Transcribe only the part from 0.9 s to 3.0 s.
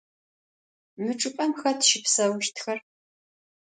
Mı çç'ıp'em xet şıpsauştxer?